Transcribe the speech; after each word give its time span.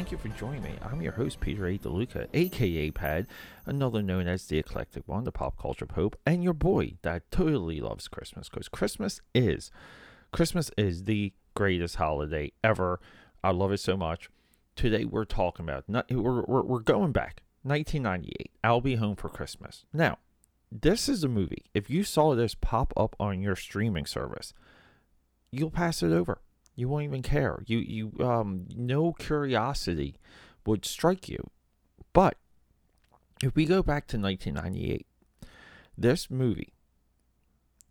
thank 0.00 0.12
you 0.12 0.16
for 0.16 0.28
joining 0.28 0.62
me. 0.62 0.72
I'm 0.82 1.02
your 1.02 1.12
host, 1.12 1.40
Peter 1.40 1.66
A. 1.66 1.76
DeLuca, 1.76 2.26
aka 2.32 2.90
Pad, 2.90 3.26
another 3.66 4.00
known 4.00 4.26
as 4.28 4.46
the 4.46 4.56
Eclectic 4.56 5.06
One, 5.06 5.24
the 5.24 5.30
pop 5.30 5.58
culture 5.60 5.84
pope, 5.84 6.18
and 6.24 6.42
your 6.42 6.54
boy 6.54 6.94
that 7.02 7.30
totally 7.30 7.82
loves 7.82 8.08
Christmas 8.08 8.48
because 8.48 8.70
Christmas 8.70 9.20
is, 9.34 9.70
Christmas 10.32 10.70
is 10.78 11.04
the 11.04 11.34
greatest 11.52 11.96
holiday 11.96 12.50
ever. 12.64 12.98
I 13.44 13.50
love 13.50 13.72
it 13.72 13.80
so 13.80 13.94
much. 13.94 14.30
Today 14.74 15.04
we're 15.04 15.26
talking 15.26 15.66
about, 15.66 15.84
we're, 16.10 16.46
we're, 16.46 16.62
we're 16.62 16.78
going 16.78 17.12
back, 17.12 17.42
1998, 17.64 18.52
I'll 18.64 18.80
Be 18.80 18.94
Home 18.94 19.16
for 19.16 19.28
Christmas. 19.28 19.84
Now, 19.92 20.16
this 20.72 21.10
is 21.10 21.24
a 21.24 21.28
movie. 21.28 21.66
If 21.74 21.90
you 21.90 22.04
saw 22.04 22.34
this 22.34 22.54
pop 22.54 22.94
up 22.96 23.14
on 23.20 23.42
your 23.42 23.54
streaming 23.54 24.06
service, 24.06 24.54
you'll 25.52 25.70
pass 25.70 26.02
it 26.02 26.10
over 26.10 26.40
you 26.74 26.88
won't 26.88 27.04
even 27.04 27.22
care. 27.22 27.62
You 27.66 27.78
you 27.78 28.12
um 28.20 28.66
no 28.74 29.12
curiosity 29.12 30.16
would 30.66 30.84
strike 30.84 31.28
you. 31.28 31.50
But 32.12 32.36
if 33.42 33.54
we 33.54 33.64
go 33.64 33.82
back 33.82 34.06
to 34.08 34.18
1998, 34.18 35.06
this 35.96 36.30
movie 36.30 36.72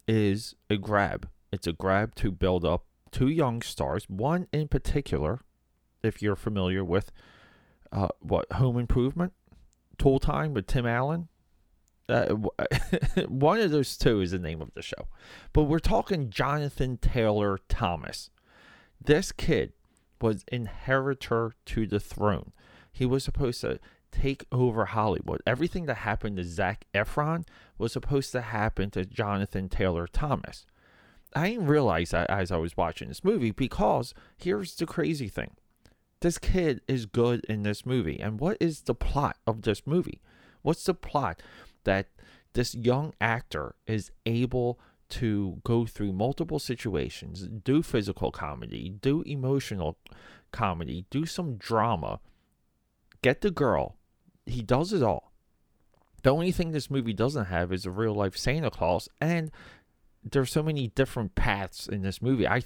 is 0.08 0.56
a 0.70 0.78
grab. 0.78 1.30
It's 1.52 1.68
a 1.68 1.74
grab 1.74 2.16
to 2.16 2.32
build 2.32 2.66
up 2.66 2.86
two 3.12 3.28
young 3.28 3.62
stars. 3.62 4.06
One 4.08 4.48
in 4.52 4.68
particular, 4.68 5.42
if 6.04 6.22
you're 6.22 6.36
familiar 6.36 6.84
with 6.84 7.12
uh, 7.92 8.10
what 8.20 8.52
Home 8.54 8.78
Improvement, 8.78 9.34
Tool 9.98 10.20
Time 10.20 10.54
with 10.54 10.68
Tim 10.68 10.86
Allen. 10.86 11.28
Uh, 12.08 12.34
one 13.28 13.60
of 13.60 13.70
those 13.70 13.96
two 13.96 14.20
is 14.22 14.32
the 14.32 14.40
name 14.40 14.62
of 14.62 14.74
the 14.74 14.82
show, 14.82 15.08
but 15.54 15.64
we're 15.64 15.78
talking 15.78 16.32
Jonathan 16.32 16.98
Taylor 16.98 17.60
Thomas. 17.70 18.32
This 19.04 19.32
kid 19.32 19.74
was 20.22 20.44
inheritor 20.52 21.54
to 21.66 21.88
the 21.88 22.00
throne. 22.00 22.52
He 22.92 23.06
was 23.06 23.24
supposed 23.24 23.62
to 23.62 23.80
take 24.12 24.46
over 24.52 24.86
Hollywood. 24.86 25.42
Everything 25.46 25.86
that 25.86 25.98
happened 25.98 26.38
to 26.38 26.44
Zac 26.44 26.86
Efron 26.94 27.46
was 27.78 27.94
supposed 27.94 28.32
to 28.34 28.42
happen 28.42 28.90
to 28.92 29.06
Jonathan 29.06 29.70
Taylor 29.70 30.08
Thomas. 30.08 30.66
I 31.36 31.52
didn't 31.52 31.68
realize 31.68 32.10
that 32.10 32.30
as 32.30 32.52
I 32.52 32.58
was 32.58 32.76
watching 32.76 33.08
this 33.08 33.24
movie 33.24 33.52
because 33.52 34.14
here's 34.38 34.76
the 34.76 34.86
crazy 34.86 35.30
thing. 35.30 35.52
This 36.22 36.38
kid 36.38 36.82
is 36.88 37.06
good 37.06 37.46
in 37.46 37.64
this 37.64 37.86
movie. 37.86 38.20
And 38.20 38.40
what 38.40 38.58
is 38.60 38.82
the 38.82 38.96
plot 38.96 39.38
of 39.48 39.62
this 39.62 39.86
movie? 39.86 40.22
What's 40.64 40.84
the 40.84 40.94
plot 40.94 41.42
that 41.84 42.08
this 42.54 42.76
young 42.76 43.14
actor 43.22 43.76
is 43.86 44.12
able 44.26 44.80
to 45.10 45.60
go 45.64 45.86
through 45.86 46.14
multiple 46.14 46.60
situations, 46.60 47.48
do 47.48 47.82
physical 47.82 48.32
comedy, 48.32 48.90
do 49.02 49.22
emotional 49.24 49.98
comedy, 50.52 51.06
do 51.10 51.26
some 51.26 51.56
drama, 51.56 52.20
get 53.22 53.42
the 53.42 53.52
girl. 53.52 53.98
He 54.46 54.62
does 54.62 54.94
it 54.94 55.04
all. 55.04 55.34
The 56.24 56.32
only 56.32 56.52
thing 56.52 56.72
this 56.72 56.92
movie 56.92 57.14
doesn't 57.14 57.46
have 57.46 57.72
is 57.72 57.86
a 57.86 57.92
real 57.92 58.14
life 58.14 58.36
Santa 58.36 58.70
Claus, 58.70 59.08
and 59.22 59.52
there's 60.24 60.52
so 60.52 60.64
many 60.64 60.88
different 60.88 61.36
paths 61.36 61.88
in 61.88 62.02
this 62.02 62.22
movie. 62.22 62.48
I 62.48 62.62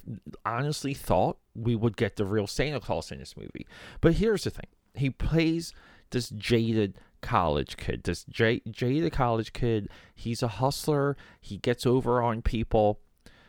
honestly 0.45 0.93
thought 0.93 1.37
we 1.55 1.75
would 1.75 1.95
get 1.95 2.15
the 2.15 2.25
real 2.25 2.47
Santa 2.47 2.79
Claus 2.79 3.11
in 3.11 3.19
this 3.19 3.37
movie. 3.37 3.67
But 4.01 4.15
here's 4.15 4.43
the 4.43 4.49
thing 4.49 4.67
he 4.93 5.09
plays 5.09 5.73
this 6.11 6.29
jaded 6.29 6.99
college 7.21 7.77
kid. 7.77 8.03
This 8.03 8.23
Jay, 8.25 8.61
the 8.65 9.09
college 9.09 9.53
kid, 9.53 9.89
he's 10.13 10.43
a 10.43 10.47
hustler. 10.47 11.17
He 11.41 11.57
gets 11.57 11.85
over 11.85 12.21
on 12.21 12.41
people. 12.41 12.99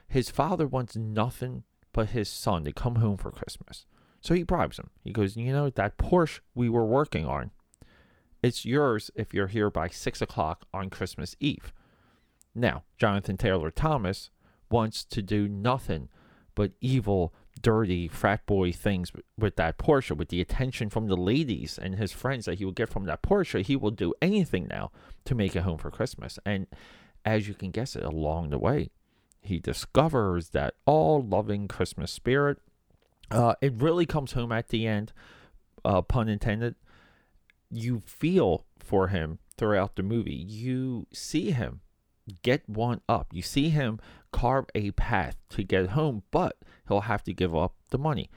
His 0.08 0.30
father 0.30 0.66
wants 0.66 0.96
nothing 0.96 1.64
but 1.92 2.10
his 2.10 2.28
son 2.28 2.64
to 2.64 2.72
come 2.72 2.96
home 2.96 3.16
for 3.16 3.30
Christmas. 3.30 3.84
So 4.20 4.34
he 4.34 4.42
bribes 4.42 4.78
him. 4.78 4.90
He 5.02 5.12
goes, 5.12 5.36
You 5.36 5.52
know, 5.52 5.68
that 5.70 5.98
Porsche 5.98 6.40
we 6.54 6.68
were 6.68 6.86
working 6.86 7.26
on, 7.26 7.50
it's 8.42 8.64
yours 8.64 9.10
if 9.14 9.34
you're 9.34 9.48
here 9.48 9.70
by 9.70 9.88
six 9.88 10.22
o'clock 10.22 10.64
on 10.72 10.88
Christmas 10.88 11.36
Eve. 11.40 11.72
Now, 12.54 12.84
Jonathan 12.96 13.36
Taylor 13.36 13.70
Thomas 13.70 14.30
wants 14.70 15.04
to 15.04 15.20
do 15.20 15.48
nothing 15.48 16.08
but 16.54 16.72
evil 16.80 17.34
dirty 17.60 18.08
frat 18.08 18.44
boy 18.46 18.72
things 18.72 19.12
with 19.38 19.56
that 19.56 19.78
Porsche, 19.78 20.16
with 20.16 20.28
the 20.28 20.40
attention 20.40 20.90
from 20.90 21.06
the 21.06 21.16
ladies 21.16 21.78
and 21.80 21.94
his 21.94 22.12
friends 22.12 22.46
that 22.46 22.58
he 22.58 22.64
would 22.64 22.74
get 22.74 22.88
from 22.88 23.04
that 23.04 23.22
Porsche, 23.22 23.62
he 23.62 23.76
will 23.76 23.90
do 23.90 24.14
anything 24.20 24.66
now 24.68 24.90
to 25.24 25.34
make 25.34 25.54
it 25.56 25.62
home 25.62 25.78
for 25.78 25.90
Christmas. 25.90 26.38
And 26.44 26.66
as 27.24 27.48
you 27.48 27.54
can 27.54 27.70
guess 27.70 27.96
it, 27.96 28.02
along 28.02 28.50
the 28.50 28.58
way, 28.58 28.90
he 29.40 29.58
discovers 29.58 30.50
that 30.50 30.74
all 30.86 31.22
loving 31.22 31.68
Christmas 31.68 32.10
spirit. 32.10 32.58
Uh, 33.30 33.54
it 33.60 33.72
really 33.74 34.06
comes 34.06 34.32
home 34.32 34.52
at 34.52 34.68
the 34.68 34.86
end, 34.86 35.12
uh, 35.84 36.02
pun 36.02 36.28
intended. 36.28 36.74
You 37.70 38.00
feel 38.06 38.66
for 38.78 39.08
him 39.08 39.38
throughout 39.56 39.96
the 39.96 40.02
movie. 40.02 40.34
You 40.34 41.06
see 41.12 41.50
him 41.50 41.80
get 42.42 42.68
one 42.68 43.00
up. 43.08 43.28
You 43.32 43.42
see 43.42 43.70
him 43.70 44.00
carve 44.32 44.66
a 44.74 44.90
path 44.92 45.36
to 45.50 45.62
get 45.62 45.90
home, 45.90 46.22
but 46.30 46.56
he'll 46.88 47.02
have 47.02 47.22
to 47.24 47.32
give 47.32 47.54
up 47.54 47.74
the 47.90 47.98
money, 47.98 48.30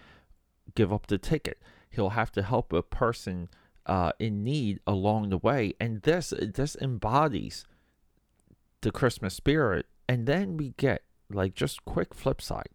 give 0.76 0.92
up 0.94 1.08
the 1.08 1.18
ticket. 1.18 1.62
He'll 1.90 2.12
have 2.12 2.32
to 2.34 2.44
help 2.44 2.74
a 2.74 2.84
person 2.84 3.50
uh, 3.86 4.12
in 4.20 4.44
need 4.44 4.80
along 4.86 5.30
the 5.30 5.38
way, 5.38 5.74
and 5.80 6.02
this 6.02 6.34
this 6.38 6.76
embodies 6.82 7.66
the 8.82 8.92
Christmas 8.92 9.34
spirit. 9.34 9.86
And 10.10 10.26
then 10.26 10.58
we 10.58 10.74
get 10.78 11.04
like 11.30 11.56
just 11.56 11.86
quick 11.86 12.14
flip 12.14 12.42
side. 12.42 12.70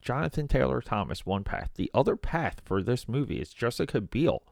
Jonathan 0.00 0.48
Taylor 0.48 0.80
Thomas, 0.80 1.24
one 1.26 1.44
path. 1.44 1.70
The 1.74 1.90
other 1.94 2.16
path 2.16 2.60
for 2.64 2.82
this 2.82 3.08
movie 3.08 3.40
is 3.40 3.52
Jessica 3.52 4.00
Biel 4.00 4.42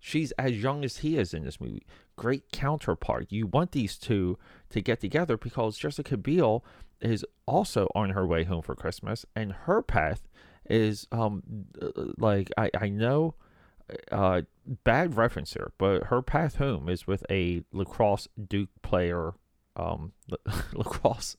She's 0.00 0.32
as 0.32 0.62
young 0.62 0.84
as 0.84 0.98
he 0.98 1.16
is 1.16 1.34
in 1.34 1.44
this 1.44 1.60
movie. 1.60 1.86
Great 2.16 2.52
counterpart. 2.52 3.26
You 3.30 3.46
want 3.46 3.72
these 3.72 3.98
two 3.98 4.38
to 4.70 4.80
get 4.80 5.00
together 5.00 5.36
because 5.36 5.78
Jessica 5.78 6.16
Biel 6.16 6.64
is 7.00 7.24
also 7.46 7.88
on 7.94 8.10
her 8.10 8.26
way 8.26 8.44
home 8.44 8.62
for 8.62 8.74
Christmas, 8.74 9.24
and 9.36 9.52
her 9.52 9.82
path 9.82 10.28
is 10.68 11.06
um 11.12 11.42
like 12.18 12.50
I 12.56 12.70
I 12.78 12.88
know 12.88 13.34
uh 14.12 14.42
bad 14.84 15.16
reference 15.16 15.54
here, 15.54 15.72
but 15.78 16.04
her 16.04 16.22
path 16.22 16.56
home 16.56 16.88
is 16.88 17.06
with 17.06 17.24
a 17.30 17.62
lacrosse 17.72 18.28
Duke 18.48 18.70
player 18.82 19.34
um 19.76 20.12
lacrosse. 20.74 21.36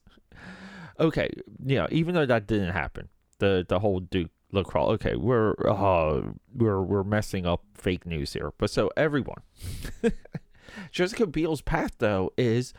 Okay, 0.99 1.29
yeah, 1.63 1.87
even 1.91 2.13
though 2.15 2.25
that 2.25 2.47
didn't 2.47 2.71
happen, 2.71 3.09
the 3.39 3.65
the 3.67 3.79
whole 3.79 3.99
Duke 3.99 4.31
lacrosse. 4.51 4.93
Okay, 4.95 5.15
we're 5.15 5.53
uh, 5.67 6.21
we're 6.53 6.81
we're 6.81 7.03
messing 7.03 7.45
up 7.45 7.63
fake 7.73 8.05
news 8.05 8.33
here. 8.33 8.51
But 8.57 8.69
so 8.69 8.89
everyone, 8.97 9.41
Jessica 10.91 11.27
Biel's 11.27 11.61
path 11.61 11.95
though 11.99 12.31
is 12.37 12.73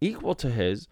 equal 0.00 0.34
to 0.36 0.50
his. 0.50 0.88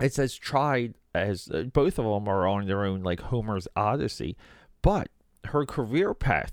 It's 0.00 0.18
as 0.18 0.34
tried 0.34 0.94
as 1.14 1.48
uh, 1.50 1.64
both 1.64 1.98
of 1.98 2.04
them 2.04 2.28
are 2.28 2.46
on 2.46 2.66
their 2.66 2.84
own, 2.84 3.02
like 3.02 3.20
Homer's 3.20 3.68
Odyssey, 3.76 4.36
but 4.82 5.08
her 5.46 5.64
career 5.64 6.14
path. 6.14 6.52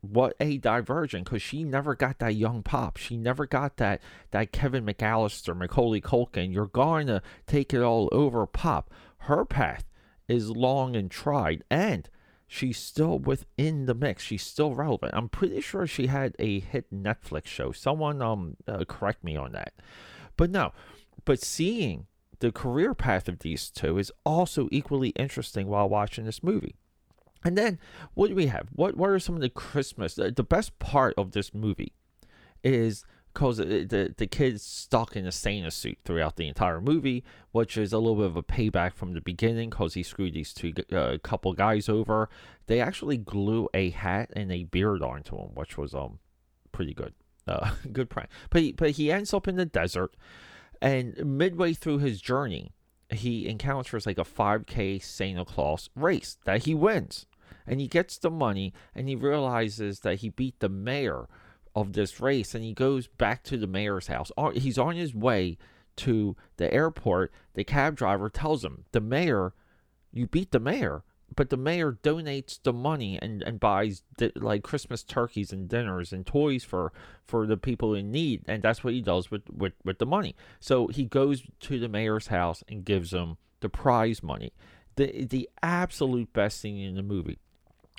What 0.00 0.34
a 0.40 0.58
diversion 0.58 1.22
because 1.22 1.42
she 1.42 1.62
never 1.62 1.94
got 1.94 2.18
that 2.18 2.34
young 2.34 2.64
pop. 2.64 2.96
She 2.96 3.16
never 3.16 3.46
got 3.46 3.76
that 3.76 4.02
that 4.32 4.50
Kevin 4.50 4.84
McAllister, 4.84 5.56
Macaulay 5.56 6.00
Culkin. 6.00 6.52
You're 6.52 6.66
going 6.66 7.06
to 7.06 7.22
take 7.46 7.72
it 7.72 7.82
all 7.82 8.08
over 8.10 8.44
pop. 8.44 8.90
Her 9.18 9.44
path 9.44 9.84
is 10.26 10.50
long 10.50 10.96
and 10.96 11.08
tried, 11.08 11.62
and 11.70 12.08
she's 12.48 12.78
still 12.78 13.20
within 13.20 13.86
the 13.86 13.94
mix. 13.94 14.24
She's 14.24 14.42
still 14.42 14.74
relevant. 14.74 15.14
I'm 15.14 15.28
pretty 15.28 15.60
sure 15.60 15.86
she 15.86 16.08
had 16.08 16.34
a 16.40 16.58
hit 16.58 16.92
Netflix 16.92 17.46
show. 17.46 17.70
Someone 17.70 18.20
um 18.20 18.56
uh, 18.66 18.84
correct 18.84 19.22
me 19.22 19.36
on 19.36 19.52
that. 19.52 19.72
But 20.36 20.50
no, 20.50 20.72
but 21.24 21.40
seeing 21.40 22.06
the 22.40 22.52
career 22.52 22.94
path 22.94 23.28
of 23.28 23.40
these 23.40 23.70
two 23.70 23.98
is 23.98 24.10
also 24.24 24.68
equally 24.72 25.10
interesting 25.10 25.68
while 25.68 25.88
watching 25.88 26.24
this 26.24 26.42
movie. 26.42 26.74
And 27.44 27.56
then 27.56 27.78
what 28.14 28.28
do 28.28 28.34
we 28.34 28.46
have? 28.46 28.68
What 28.72 28.96
what 28.96 29.10
are 29.10 29.18
some 29.18 29.34
of 29.34 29.40
the 29.40 29.48
Christmas? 29.48 30.14
The, 30.14 30.30
the 30.30 30.44
best 30.44 30.78
part 30.78 31.14
of 31.16 31.32
this 31.32 31.52
movie 31.54 31.92
is 32.62 33.04
because 33.32 33.56
the 33.56 34.14
the 34.16 34.26
kid's 34.26 34.62
stuck 34.62 35.16
in 35.16 35.26
a 35.26 35.32
Santa 35.32 35.70
suit 35.70 35.98
throughout 36.04 36.36
the 36.36 36.46
entire 36.46 36.80
movie, 36.80 37.24
which 37.50 37.76
is 37.76 37.92
a 37.92 37.98
little 37.98 38.16
bit 38.16 38.26
of 38.26 38.36
a 38.36 38.42
payback 38.42 38.94
from 38.94 39.14
the 39.14 39.20
beginning 39.20 39.70
because 39.70 39.94
he 39.94 40.02
screwed 40.02 40.34
these 40.34 40.52
two 40.52 40.72
uh, 40.92 41.18
couple 41.22 41.52
guys 41.52 41.88
over. 41.88 42.28
They 42.66 42.80
actually 42.80 43.16
glue 43.16 43.68
a 43.74 43.90
hat 43.90 44.30
and 44.36 44.52
a 44.52 44.64
beard 44.64 45.02
onto 45.02 45.36
him, 45.36 45.54
which 45.54 45.76
was 45.76 45.94
um 45.94 46.18
pretty 46.70 46.94
good, 46.94 47.14
uh, 47.46 47.72
good 47.92 48.10
prank. 48.10 48.28
But 48.50 48.62
he, 48.62 48.72
but 48.72 48.90
he 48.92 49.10
ends 49.10 49.32
up 49.34 49.48
in 49.48 49.56
the 49.56 49.66
desert, 49.66 50.14
and 50.82 51.16
midway 51.24 51.72
through 51.72 51.98
his 51.98 52.20
journey, 52.20 52.72
he 53.10 53.48
encounters 53.48 54.04
like 54.04 54.18
a 54.18 54.24
5K 54.24 55.02
Santa 55.02 55.44
Claus 55.44 55.88
race 55.94 56.36
that 56.44 56.64
he 56.64 56.74
wins, 56.74 57.26
and 57.66 57.80
he 57.80 57.86
gets 57.86 58.18
the 58.18 58.30
money, 58.30 58.74
and 58.94 59.08
he 59.08 59.14
realizes 59.14 60.00
that 60.00 60.16
he 60.16 60.28
beat 60.28 60.58
the 60.58 60.68
mayor 60.68 61.28
of 61.74 61.92
this 61.92 62.20
race 62.20 62.54
and 62.54 62.64
he 62.64 62.74
goes 62.74 63.06
back 63.06 63.42
to 63.44 63.56
the 63.56 63.66
mayor's 63.66 64.08
house. 64.08 64.30
He's 64.54 64.76
on 64.76 64.96
his 64.96 65.14
way 65.14 65.56
to 65.96 66.36
the 66.56 66.72
airport. 66.72 67.32
The 67.54 67.64
cab 67.64 67.96
driver 67.96 68.28
tells 68.28 68.64
him, 68.64 68.84
The 68.92 69.00
mayor, 69.00 69.54
you 70.10 70.26
beat 70.26 70.50
the 70.50 70.60
mayor. 70.60 71.02
But 71.34 71.50
the 71.50 71.56
mayor 71.56 71.92
donates 72.02 72.58
the 72.62 72.72
money 72.72 73.18
and, 73.20 73.42
and 73.42 73.60
buys 73.60 74.02
like 74.34 74.62
Christmas 74.62 75.02
turkeys 75.02 75.52
and 75.52 75.68
dinners 75.68 76.12
and 76.12 76.26
toys 76.26 76.64
for 76.64 76.92
for 77.24 77.46
the 77.46 77.56
people 77.56 77.94
in 77.94 78.10
need, 78.10 78.42
and 78.46 78.62
that's 78.62 78.84
what 78.84 78.94
he 78.94 79.00
does 79.00 79.30
with 79.30 79.42
with 79.50 79.72
with 79.84 79.98
the 79.98 80.06
money. 80.06 80.34
So 80.60 80.88
he 80.88 81.04
goes 81.04 81.42
to 81.60 81.78
the 81.78 81.88
mayor's 81.88 82.28
house 82.28 82.62
and 82.68 82.84
gives 82.84 83.10
them 83.10 83.36
the 83.60 83.68
prize 83.68 84.22
money, 84.22 84.52
the 84.96 85.24
the 85.24 85.48
absolute 85.62 86.32
best 86.32 86.60
thing 86.60 86.78
in 86.78 86.94
the 86.94 87.02
movie. 87.02 87.38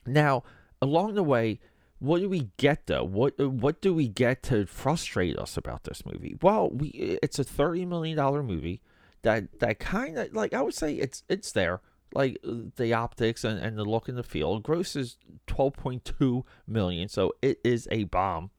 Now, 0.06 0.44
along 0.82 1.16
the 1.16 1.24
way, 1.24 1.60
what 2.00 2.20
do 2.20 2.30
we 2.30 2.50
get 2.58 2.88
though? 2.88 3.04
What 3.04 3.40
what 3.40 3.82
do 3.82 3.94
we 3.94 4.08
get 4.08 4.44
to 4.44 4.66
frustrate 4.66 5.38
us 5.38 5.58
about 5.58 5.86
this 5.86 6.06
movie? 6.06 6.36
Well, 6.42 6.70
we 6.70 6.90
it's 7.22 7.40
a 7.40 7.44
thirty 7.44 7.86
million 7.86 8.18
dollar 8.18 8.44
movie 8.44 8.82
that 9.22 9.60
that 9.60 9.80
kind 9.80 10.18
of 10.18 10.34
like 10.34 10.54
I 10.54 10.62
would 10.62 10.74
say 10.74 10.96
it's 10.96 11.24
it's 11.30 11.52
there 11.52 11.82
like 12.14 12.38
the 12.76 12.94
optics 12.94 13.44
and, 13.44 13.60
and 13.60 13.78
the 13.78 13.86
look 13.86 14.08
and 14.08 14.18
the 14.18 14.24
feel. 14.24 14.60
Gross 14.60 14.96
is 14.96 15.18
12.2 15.48 16.44
million, 16.68 17.10
so 17.10 17.34
it 17.42 17.60
is 17.64 17.88
a 17.92 18.06
bomb. 18.06 18.52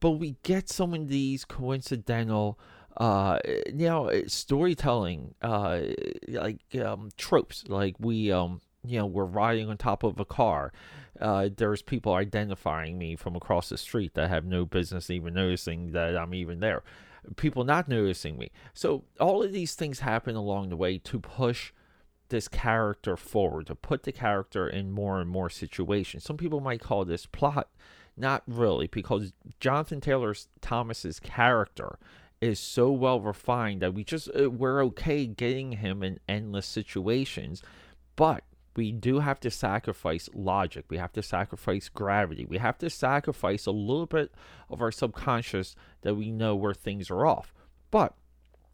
But 0.00 0.12
we 0.12 0.36
get 0.42 0.68
some 0.68 0.94
of 0.94 1.08
these 1.08 1.44
coincidental, 1.44 2.58
uh, 2.96 3.38
you 3.66 3.86
know, 3.86 4.10
storytelling, 4.26 5.34
uh, 5.42 5.80
like 6.28 6.60
um, 6.80 7.10
tropes. 7.16 7.64
Like 7.66 7.96
we, 7.98 8.30
um, 8.30 8.60
you 8.84 8.98
know, 8.98 9.06
we're 9.06 9.24
riding 9.24 9.68
on 9.68 9.76
top 9.76 10.04
of 10.04 10.20
a 10.20 10.24
car. 10.24 10.72
Uh, 11.20 11.48
there's 11.56 11.82
people 11.82 12.14
identifying 12.14 12.96
me 12.96 13.16
from 13.16 13.34
across 13.34 13.70
the 13.70 13.78
street 13.78 14.14
that 14.14 14.28
have 14.28 14.44
no 14.44 14.64
business 14.64 15.10
even 15.10 15.34
noticing 15.34 15.90
that 15.92 16.16
I'm 16.16 16.32
even 16.32 16.60
there. 16.60 16.84
People 17.34 17.64
not 17.64 17.88
noticing 17.88 18.38
me. 18.38 18.52
So 18.72 19.02
all 19.18 19.42
of 19.42 19.52
these 19.52 19.74
things 19.74 19.98
happen 19.98 20.36
along 20.36 20.68
the 20.68 20.76
way 20.76 20.98
to 20.98 21.18
push 21.18 21.72
this 22.28 22.48
character 22.48 23.16
forward, 23.16 23.66
to 23.66 23.74
put 23.74 24.02
the 24.02 24.12
character 24.12 24.68
in 24.68 24.90
more 24.90 25.20
and 25.20 25.30
more 25.30 25.50
situations. 25.50 26.24
Some 26.24 26.36
people 26.36 26.60
might 26.60 26.80
call 26.80 27.04
this 27.04 27.26
plot. 27.26 27.68
Not 28.16 28.42
really, 28.48 28.88
because 28.88 29.32
Jonathan 29.60 30.00
Taylor 30.00 30.34
Thomas's 30.60 31.20
character 31.20 31.98
is 32.40 32.58
so 32.58 32.90
well 32.90 33.20
refined 33.20 33.82
that 33.82 33.94
we 33.94 34.02
just 34.04 34.28
uh, 34.38 34.50
we're 34.50 34.84
okay 34.86 35.26
getting 35.26 35.72
him 35.72 36.02
in 36.02 36.18
endless 36.28 36.66
situations, 36.66 37.62
but 38.16 38.42
we 38.76 38.92
do 38.92 39.18
have 39.18 39.40
to 39.40 39.50
sacrifice 39.50 40.28
logic. 40.34 40.84
We 40.88 40.98
have 40.98 41.12
to 41.14 41.22
sacrifice 41.22 41.88
gravity. 41.88 42.44
We 42.44 42.58
have 42.58 42.78
to 42.78 42.90
sacrifice 42.90 43.66
a 43.66 43.72
little 43.72 44.06
bit 44.06 44.32
of 44.70 44.80
our 44.80 44.92
subconscious 44.92 45.74
that 46.02 46.14
we 46.14 46.30
know 46.30 46.54
where 46.54 46.74
things 46.74 47.10
are 47.10 47.26
off. 47.26 47.52
But 47.90 48.14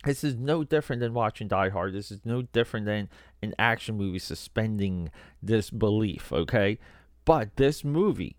this 0.05 0.25
is 0.25 0.37
no 0.37 0.65
different 0.65 1.01
than 1.01 1.15
watching 1.15 1.49
Die 1.49 1.69
Hard. 1.71 1.93
This 1.93 2.11
is 2.11 2.21
no 2.25 2.43
different 2.43 2.87
than 2.87 3.09
an 3.43 3.55
action 3.59 3.97
movie 3.97 4.19
suspending 4.19 5.11
disbelief, 5.45 6.33
okay? 6.33 6.79
But 7.25 7.57
this 7.57 7.85
movie, 7.85 8.37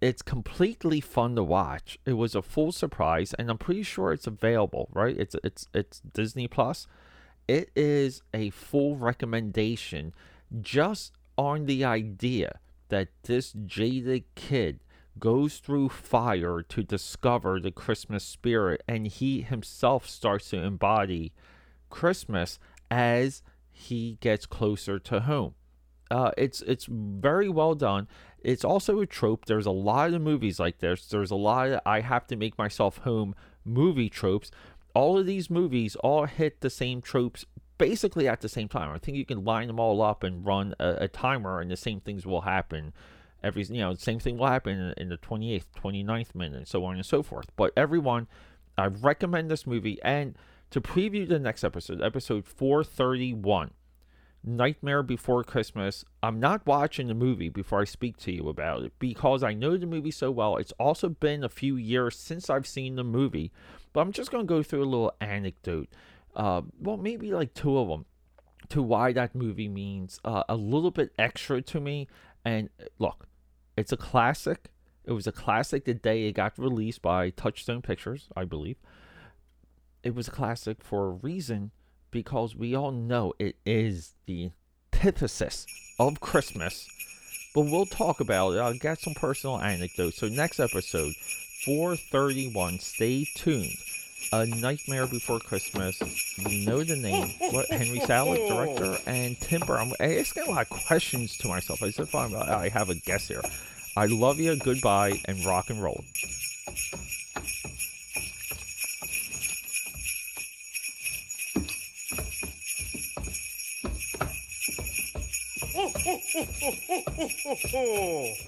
it's 0.00 0.22
completely 0.22 1.00
fun 1.00 1.34
to 1.36 1.42
watch. 1.42 1.98
It 2.04 2.14
was 2.14 2.34
a 2.34 2.42
full 2.42 2.72
surprise, 2.72 3.34
and 3.34 3.50
I'm 3.50 3.58
pretty 3.58 3.82
sure 3.82 4.12
it's 4.12 4.26
available, 4.26 4.88
right? 4.92 5.16
It's 5.18 5.34
it's 5.42 5.68
it's 5.74 6.00
Disney 6.00 6.46
Plus. 6.46 6.86
It 7.48 7.70
is 7.74 8.22
a 8.32 8.50
full 8.50 8.96
recommendation 8.96 10.14
just 10.60 11.12
on 11.36 11.66
the 11.66 11.84
idea 11.84 12.58
that 12.90 13.08
this 13.22 13.52
jaded 13.66 14.24
kid 14.34 14.80
goes 15.18 15.58
through 15.58 15.88
fire 15.88 16.62
to 16.62 16.82
discover 16.82 17.60
the 17.60 17.70
Christmas 17.70 18.24
spirit, 18.24 18.82
and 18.88 19.06
he 19.06 19.42
himself 19.42 20.08
starts 20.08 20.50
to 20.50 20.62
embody 20.62 21.32
Christmas 21.90 22.58
as 22.90 23.42
he 23.70 24.18
gets 24.20 24.46
closer 24.46 24.98
to 24.98 25.20
home. 25.20 25.54
Uh, 26.10 26.30
it's 26.38 26.62
it's 26.62 26.86
very 26.88 27.48
well 27.48 27.74
done. 27.74 28.08
It's 28.40 28.64
also 28.64 29.00
a 29.00 29.06
trope. 29.06 29.44
There's 29.44 29.66
a 29.66 29.70
lot 29.70 30.14
of 30.14 30.22
movies 30.22 30.58
like 30.58 30.78
this. 30.78 31.06
There's 31.06 31.30
a 31.30 31.36
lot 31.36 31.68
of 31.68 31.80
I 31.84 32.00
have 32.00 32.26
to 32.28 32.36
make 32.36 32.56
myself 32.56 32.98
home 32.98 33.34
movie 33.64 34.08
tropes. 34.08 34.50
All 34.94 35.18
of 35.18 35.26
these 35.26 35.50
movies 35.50 35.96
all 35.96 36.24
hit 36.24 36.60
the 36.60 36.70
same 36.70 37.02
tropes 37.02 37.44
basically 37.76 38.26
at 38.26 38.40
the 38.40 38.48
same 38.48 38.68
time. 38.68 38.90
I 38.90 38.98
think 38.98 39.16
you 39.16 39.24
can 39.24 39.44
line 39.44 39.68
them 39.68 39.78
all 39.78 40.02
up 40.02 40.24
and 40.24 40.44
run 40.44 40.74
a, 40.80 41.04
a 41.04 41.08
timer, 41.08 41.60
and 41.60 41.70
the 41.70 41.76
same 41.76 42.00
things 42.00 42.26
will 42.26 42.42
happen 42.42 42.92
every 43.42 43.62
you 43.64 43.80
know 43.80 43.94
same 43.94 44.18
thing 44.18 44.38
will 44.38 44.46
happen 44.46 44.78
in, 44.78 44.94
in 44.96 45.08
the 45.08 45.18
28th 45.18 45.64
29th 45.80 46.34
minute 46.34 46.56
and 46.56 46.68
so 46.68 46.84
on 46.84 46.96
and 46.96 47.06
so 47.06 47.22
forth. 47.22 47.50
But 47.56 47.72
everyone 47.76 48.26
i 48.76 48.86
recommend 48.86 49.50
this 49.50 49.66
movie. 49.66 49.98
And 50.02 50.36
to 50.70 50.80
preview 50.80 51.28
the 51.28 51.38
next 51.38 51.64
episode 51.64 52.02
episode 52.02 52.46
431 52.46 53.72
nightmare 54.44 55.02
before 55.02 55.42
christmas 55.42 56.04
i'm 56.22 56.38
not 56.38 56.64
watching 56.64 57.08
the 57.08 57.14
movie 57.14 57.48
before 57.48 57.80
i 57.80 57.84
speak 57.84 58.16
to 58.16 58.32
you 58.32 58.48
about 58.48 58.82
it 58.82 58.92
because 59.00 59.42
i 59.42 59.52
know 59.52 59.76
the 59.76 59.84
movie 59.84 60.12
so 60.12 60.30
well. 60.30 60.56
It's 60.56 60.72
also 60.78 61.08
been 61.08 61.42
a 61.42 61.48
few 61.48 61.76
years 61.76 62.16
since 62.16 62.48
i've 62.48 62.66
seen 62.66 62.94
the 62.94 63.04
movie 63.04 63.50
but 63.92 64.00
i'm 64.00 64.12
just 64.12 64.30
going 64.30 64.46
to 64.46 64.48
go 64.48 64.62
through 64.62 64.82
a 64.82 64.86
little 64.86 65.12
anecdote 65.20 65.88
uh, 66.36 66.62
well 66.80 66.96
maybe 66.96 67.32
like 67.32 67.52
two 67.52 67.78
of 67.78 67.88
them 67.88 68.06
to 68.68 68.82
why 68.82 69.12
that 69.12 69.34
movie 69.34 69.68
means 69.68 70.20
uh, 70.24 70.44
a 70.48 70.56
little 70.56 70.90
bit 70.90 71.12
extra 71.18 71.60
to 71.62 71.80
me 71.80 72.06
and 72.48 72.70
uh, 72.80 72.84
look 72.98 73.28
it's 73.76 73.92
a 73.92 73.96
classic. 73.96 74.70
It 75.04 75.12
was 75.12 75.26
a 75.26 75.32
classic 75.32 75.84
the 75.84 75.94
day 75.94 76.26
it 76.26 76.32
got 76.32 76.58
released 76.58 77.00
by 77.00 77.30
Touchstone 77.30 77.80
Pictures, 77.80 78.28
I 78.36 78.44
believe. 78.44 78.76
It 80.02 80.14
was 80.14 80.28
a 80.28 80.32
classic 80.32 80.82
for 80.82 81.06
a 81.06 81.10
reason 81.10 81.70
because 82.10 82.56
we 82.56 82.74
all 82.74 82.90
know 82.90 83.34
it 83.38 83.56
is 83.64 84.14
the 84.26 84.50
antithesis 84.92 85.66
of 85.98 86.20
Christmas. 86.20 86.88
But 87.54 87.62
we'll 87.62 87.86
talk 87.86 88.20
about 88.20 88.54
it. 88.54 88.58
I'll 88.58 88.74
get 88.74 88.98
some 88.98 89.14
personal 89.14 89.60
anecdotes. 89.60 90.18
So 90.18 90.28
next 90.28 90.60
episode, 90.60 91.14
431. 91.64 92.80
Stay 92.80 93.26
tuned. 93.36 93.76
A 94.32 94.44
Nightmare 94.46 95.06
Before 95.06 95.40
Christmas. 95.40 96.00
You 96.36 96.66
know 96.66 96.82
the 96.82 96.96
name. 96.96 97.34
What 97.50 97.66
Henry 97.70 98.00
Selick, 98.00 98.46
director, 98.48 98.98
and 99.06 99.40
Timber. 99.40 99.78
I'm 99.78 99.92
asking 100.00 100.44
a 100.44 100.50
lot 100.50 100.62
of 100.62 100.68
questions 100.86 101.36
to 101.38 101.48
myself 101.48 101.82
as 101.82 101.98
if 101.98 102.14
I'm, 102.14 102.34
I 102.36 102.68
have 102.68 102.90
a 102.90 102.94
guess 102.94 103.28
here. 103.28 103.42
I 103.96 104.06
love 104.06 104.38
you, 104.38 104.56
goodbye, 104.56 105.20
and 105.24 105.44
rock 105.44 105.70
and 105.70 105.82
roll. 105.82 106.04